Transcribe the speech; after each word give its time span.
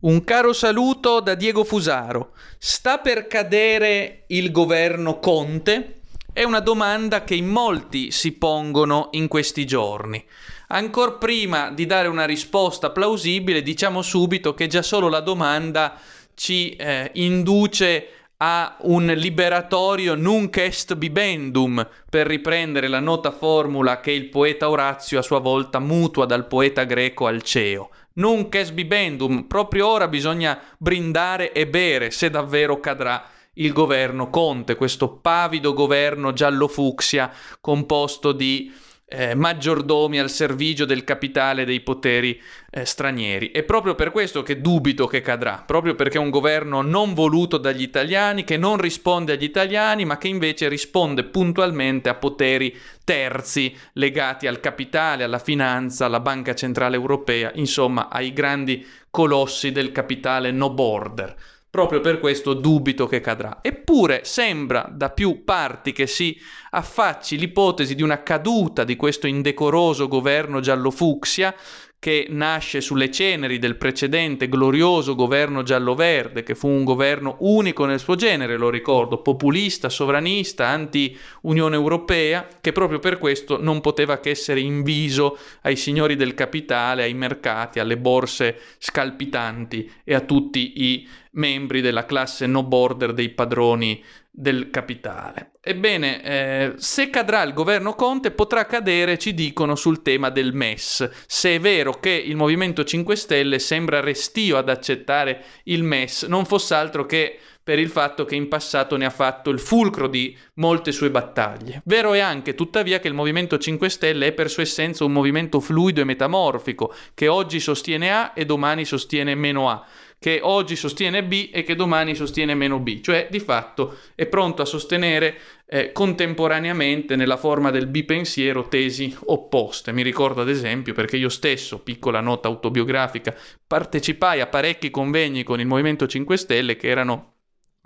Un 0.00 0.22
caro 0.22 0.52
saluto 0.52 1.18
da 1.18 1.34
Diego 1.34 1.64
Fusaro. 1.64 2.30
Sta 2.56 2.98
per 2.98 3.26
cadere 3.26 4.22
il 4.28 4.52
governo 4.52 5.18
Conte? 5.18 6.02
È 6.32 6.44
una 6.44 6.60
domanda 6.60 7.24
che 7.24 7.34
in 7.34 7.48
molti 7.48 8.12
si 8.12 8.30
pongono 8.34 9.08
in 9.12 9.26
questi 9.26 9.66
giorni. 9.66 10.24
Ancora 10.68 11.14
prima 11.14 11.72
di 11.72 11.84
dare 11.84 12.06
una 12.06 12.26
risposta 12.26 12.90
plausibile, 12.90 13.60
diciamo 13.60 14.00
subito 14.00 14.54
che 14.54 14.68
già 14.68 14.82
solo 14.82 15.08
la 15.08 15.18
domanda 15.18 15.98
ci 16.34 16.76
eh, 16.76 17.10
induce 17.14 18.27
a 18.40 18.76
un 18.82 19.06
liberatorio 19.16 20.14
nunc 20.14 20.58
est 20.58 20.94
bibendum, 20.94 21.86
per 22.08 22.26
riprendere 22.26 22.86
la 22.86 23.00
nota 23.00 23.32
formula 23.32 24.00
che 24.00 24.12
il 24.12 24.28
poeta 24.28 24.70
Orazio 24.70 25.18
a 25.18 25.22
sua 25.22 25.40
volta 25.40 25.80
mutua 25.80 26.24
dal 26.24 26.46
poeta 26.46 26.84
greco 26.84 27.26
Alceo. 27.26 27.90
Nunc 28.14 28.54
est 28.54 28.72
bibendum, 28.72 29.44
proprio 29.44 29.88
ora 29.88 30.06
bisogna 30.06 30.60
brindare 30.76 31.52
e 31.52 31.66
bere 31.66 32.10
se 32.10 32.30
davvero 32.30 32.78
cadrà 32.78 33.24
il 33.54 33.72
governo 33.72 34.30
Conte, 34.30 34.76
questo 34.76 35.08
pavido 35.08 35.72
governo 35.72 36.32
giallo-fucsia 36.32 37.32
composto 37.60 38.30
di 38.30 38.72
eh, 39.08 39.34
maggiordomi 39.34 40.18
al 40.18 40.28
servizio 40.28 40.84
del 40.84 41.02
capitale 41.02 41.64
dei 41.64 41.80
poteri 41.80 42.38
eh, 42.70 42.84
stranieri. 42.84 43.50
È 43.50 43.62
proprio 43.62 43.94
per 43.94 44.10
questo 44.10 44.42
che 44.42 44.60
dubito 44.60 45.06
che 45.06 45.22
cadrà, 45.22 45.62
proprio 45.66 45.94
perché 45.94 46.18
è 46.18 46.20
un 46.20 46.28
governo 46.28 46.82
non 46.82 47.14
voluto 47.14 47.56
dagli 47.56 47.80
italiani, 47.80 48.44
che 48.44 48.58
non 48.58 48.76
risponde 48.76 49.32
agli 49.32 49.44
italiani, 49.44 50.04
ma 50.04 50.18
che 50.18 50.28
invece 50.28 50.68
risponde 50.68 51.24
puntualmente 51.24 52.10
a 52.10 52.14
poteri 52.14 52.76
terzi 53.02 53.74
legati 53.94 54.46
al 54.46 54.60
capitale, 54.60 55.24
alla 55.24 55.38
finanza, 55.38 56.04
alla 56.04 56.20
Banca 56.20 56.54
Centrale 56.54 56.96
Europea, 56.96 57.50
insomma 57.54 58.10
ai 58.10 58.34
grandi 58.34 58.86
colossi 59.10 59.72
del 59.72 59.90
capitale 59.90 60.50
no 60.50 60.68
border. 60.70 61.34
Proprio 61.78 62.00
per 62.00 62.18
questo 62.18 62.54
dubito 62.54 63.06
che 63.06 63.20
cadrà. 63.20 63.60
Eppure 63.62 64.22
sembra 64.24 64.90
da 64.92 65.10
più 65.10 65.44
parti 65.44 65.92
che 65.92 66.08
si 66.08 66.36
affacci 66.70 67.38
l'ipotesi 67.38 67.94
di 67.94 68.02
una 68.02 68.24
caduta 68.24 68.82
di 68.82 68.96
questo 68.96 69.28
indecoroso 69.28 70.08
governo 70.08 70.58
giallo-fucsia 70.58 71.54
che 72.00 72.26
nasce 72.30 72.80
sulle 72.80 73.10
ceneri 73.10 73.58
del 73.58 73.76
precedente 73.76 74.48
glorioso 74.48 75.14
governo 75.14 75.62
giallo-verde, 75.62 76.42
che 76.42 76.54
fu 76.54 76.68
un 76.68 76.84
governo 76.84 77.36
unico 77.40 77.84
nel 77.86 77.98
suo 77.98 78.14
genere, 78.14 78.56
lo 78.56 78.70
ricordo, 78.70 79.20
populista, 79.20 79.88
sovranista, 79.88 80.66
anti-Unione 80.66 81.74
Europea, 81.74 82.46
che 82.60 82.72
proprio 82.72 83.00
per 83.00 83.18
questo 83.18 83.60
non 83.60 83.80
poteva 83.80 84.18
che 84.18 84.30
essere 84.30 84.60
inviso 84.60 85.38
ai 85.62 85.74
signori 85.74 86.14
del 86.14 86.34
capitale, 86.34 87.02
ai 87.02 87.14
mercati, 87.14 87.80
alle 87.80 87.98
borse 87.98 88.58
scalpitanti 88.78 89.90
e 90.04 90.14
a 90.14 90.20
tutti 90.20 90.72
i 90.76 91.08
membri 91.38 91.80
della 91.80 92.04
classe 92.04 92.46
no 92.46 92.62
border 92.64 93.12
dei 93.12 93.30
padroni 93.30 94.04
del 94.30 94.70
capitale. 94.70 95.52
Ebbene, 95.60 96.22
eh, 96.22 96.72
se 96.76 97.10
cadrà 97.10 97.42
il 97.42 97.52
governo 97.52 97.94
Conte 97.94 98.30
potrà 98.30 98.66
cadere, 98.66 99.18
ci 99.18 99.34
dicono, 99.34 99.74
sul 99.74 100.02
tema 100.02 100.30
del 100.30 100.52
MES. 100.52 101.08
Se 101.26 101.56
è 101.56 101.60
vero 101.60 101.94
che 101.94 102.10
il 102.10 102.36
Movimento 102.36 102.84
5 102.84 103.16
Stelle 103.16 103.58
sembra 103.58 104.00
restio 104.00 104.56
ad 104.56 104.68
accettare 104.68 105.44
il 105.64 105.82
MES, 105.82 106.24
non 106.24 106.44
fosse 106.44 106.74
altro 106.74 107.06
che 107.06 107.38
per 107.68 107.78
il 107.78 107.90
fatto 107.90 108.24
che 108.24 108.34
in 108.34 108.48
passato 108.48 108.96
ne 108.96 109.04
ha 109.04 109.10
fatto 109.10 109.50
il 109.50 109.60
fulcro 109.60 110.08
di 110.08 110.34
molte 110.54 110.90
sue 110.90 111.10
battaglie. 111.10 111.82
Vero 111.84 112.14
è 112.14 112.18
anche, 112.18 112.54
tuttavia, 112.54 112.98
che 112.98 113.08
il 113.08 113.12
Movimento 113.12 113.58
5 113.58 113.90
Stelle 113.90 114.28
è 114.28 114.32
per 114.32 114.48
sua 114.48 114.62
essenza 114.62 115.04
un 115.04 115.12
movimento 115.12 115.60
fluido 115.60 116.00
e 116.00 116.04
metamorfico, 116.04 116.94
che 117.12 117.28
oggi 117.28 117.60
sostiene 117.60 118.10
A 118.10 118.32
e 118.34 118.46
domani 118.46 118.86
sostiene 118.86 119.34
meno 119.34 119.68
A 119.68 119.84
che 120.18 120.40
oggi 120.42 120.74
sostiene 120.74 121.22
B 121.22 121.50
e 121.52 121.62
che 121.62 121.76
domani 121.76 122.16
sostiene 122.16 122.54
meno 122.54 122.80
B, 122.80 123.00
cioè 123.02 123.28
di 123.30 123.38
fatto 123.38 123.98
è 124.16 124.26
pronto 124.26 124.62
a 124.62 124.64
sostenere 124.64 125.38
eh, 125.64 125.92
contemporaneamente 125.92 127.14
nella 127.14 127.36
forma 127.36 127.70
del 127.70 127.86
bipensiero 127.86 128.66
tesi 128.66 129.16
opposte. 129.26 129.92
Mi 129.92 130.02
ricordo 130.02 130.40
ad 130.40 130.48
esempio 130.48 130.92
perché 130.92 131.18
io 131.18 131.28
stesso, 131.28 131.78
piccola 131.80 132.20
nota 132.20 132.48
autobiografica, 132.48 133.32
partecipai 133.64 134.40
a 134.40 134.48
parecchi 134.48 134.90
convegni 134.90 135.44
con 135.44 135.60
il 135.60 135.66
Movimento 135.66 136.08
5 136.08 136.36
Stelle 136.36 136.74
che 136.74 136.88
erano 136.88 137.34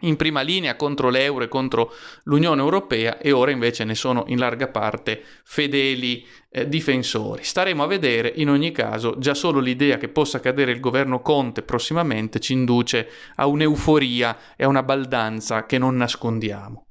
in 0.02 0.16
prima 0.16 0.40
linea 0.40 0.76
contro 0.76 1.08
l'euro 1.08 1.44
e 1.44 1.48
contro 1.48 1.92
l'Unione 2.24 2.60
Europea 2.60 3.18
e 3.18 3.32
ora 3.32 3.50
invece 3.50 3.84
ne 3.84 3.94
sono 3.94 4.24
in 4.28 4.38
larga 4.38 4.68
parte 4.68 5.22
fedeli 5.44 6.24
eh, 6.50 6.68
difensori. 6.68 7.42
Staremo 7.42 7.82
a 7.82 7.86
vedere, 7.86 8.32
in 8.36 8.48
ogni 8.48 8.72
caso, 8.72 9.16
già 9.18 9.34
solo 9.34 9.60
l'idea 9.60 9.98
che 9.98 10.08
possa 10.08 10.41
cadere 10.41 10.72
il 10.72 10.80
governo 10.80 11.20
Conte 11.20 11.62
prossimamente 11.62 12.41
ci 12.41 12.52
induce 12.52 13.08
a 13.36 13.46
un'euforia 13.46 14.36
e 14.56 14.64
a 14.64 14.68
una 14.68 14.82
baldanza 14.82 15.66
che 15.66 15.78
non 15.78 15.96
nascondiamo. 15.96 16.86